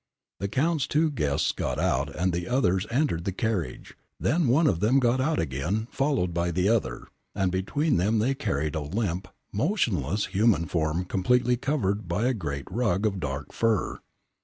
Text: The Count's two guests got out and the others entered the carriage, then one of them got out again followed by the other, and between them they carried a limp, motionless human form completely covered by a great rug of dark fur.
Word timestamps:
The 0.39 0.47
Count's 0.47 0.87
two 0.87 1.11
guests 1.11 1.51
got 1.51 1.77
out 1.77 2.15
and 2.15 2.33
the 2.33 2.47
others 2.47 2.87
entered 2.89 3.23
the 3.23 3.31
carriage, 3.31 3.95
then 4.19 4.47
one 4.47 4.65
of 4.65 4.79
them 4.79 4.97
got 4.97 5.21
out 5.21 5.37
again 5.37 5.87
followed 5.91 6.33
by 6.33 6.49
the 6.49 6.69
other, 6.69 7.05
and 7.35 7.51
between 7.51 7.97
them 7.97 8.17
they 8.17 8.33
carried 8.33 8.73
a 8.73 8.81
limp, 8.81 9.27
motionless 9.53 10.25
human 10.33 10.65
form 10.65 11.05
completely 11.05 11.55
covered 11.55 12.07
by 12.07 12.25
a 12.25 12.33
great 12.33 12.65
rug 12.71 13.05
of 13.05 13.19
dark 13.19 13.53
fur. 13.53 13.99